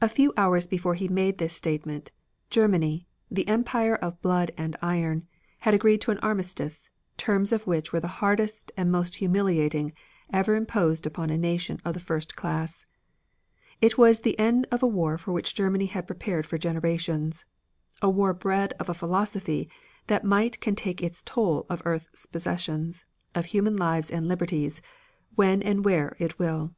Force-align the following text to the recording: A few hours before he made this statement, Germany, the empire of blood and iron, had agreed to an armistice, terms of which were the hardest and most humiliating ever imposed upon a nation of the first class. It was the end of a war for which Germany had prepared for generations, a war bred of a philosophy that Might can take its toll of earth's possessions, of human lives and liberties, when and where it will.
A 0.00 0.08
few 0.08 0.32
hours 0.34 0.66
before 0.66 0.94
he 0.94 1.08
made 1.08 1.36
this 1.36 1.54
statement, 1.54 2.10
Germany, 2.48 3.06
the 3.30 3.46
empire 3.46 3.96
of 3.96 4.22
blood 4.22 4.50
and 4.56 4.78
iron, 4.80 5.26
had 5.58 5.74
agreed 5.74 6.00
to 6.00 6.10
an 6.10 6.16
armistice, 6.20 6.88
terms 7.18 7.52
of 7.52 7.66
which 7.66 7.92
were 7.92 8.00
the 8.00 8.08
hardest 8.08 8.72
and 8.78 8.90
most 8.90 9.16
humiliating 9.16 9.92
ever 10.32 10.54
imposed 10.56 11.06
upon 11.06 11.28
a 11.28 11.36
nation 11.36 11.82
of 11.84 11.92
the 11.92 12.00
first 12.00 12.34
class. 12.34 12.86
It 13.82 13.98
was 13.98 14.20
the 14.20 14.38
end 14.38 14.66
of 14.70 14.82
a 14.82 14.86
war 14.86 15.18
for 15.18 15.32
which 15.32 15.54
Germany 15.54 15.84
had 15.84 16.06
prepared 16.06 16.46
for 16.46 16.56
generations, 16.56 17.44
a 18.00 18.08
war 18.08 18.32
bred 18.32 18.72
of 18.80 18.88
a 18.88 18.94
philosophy 18.94 19.68
that 20.06 20.24
Might 20.24 20.60
can 20.62 20.74
take 20.76 21.02
its 21.02 21.22
toll 21.22 21.66
of 21.68 21.82
earth's 21.84 22.24
possessions, 22.24 23.04
of 23.34 23.44
human 23.44 23.76
lives 23.76 24.10
and 24.10 24.26
liberties, 24.28 24.80
when 25.34 25.62
and 25.62 25.84
where 25.84 26.16
it 26.18 26.38
will. 26.38 26.74